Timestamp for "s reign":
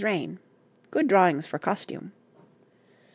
0.01-0.39